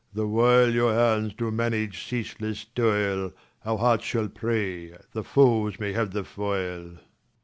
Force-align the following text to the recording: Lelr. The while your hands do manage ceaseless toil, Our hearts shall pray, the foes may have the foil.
Lelr. 0.01 0.15
The 0.15 0.27
while 0.27 0.71
your 0.71 0.93
hands 0.95 1.35
do 1.35 1.51
manage 1.51 2.07
ceaseless 2.07 2.65
toil, 2.65 3.33
Our 3.63 3.77
hearts 3.77 4.03
shall 4.03 4.29
pray, 4.29 4.95
the 5.11 5.23
foes 5.23 5.79
may 5.79 5.93
have 5.93 6.09
the 6.09 6.23
foil. 6.23 6.97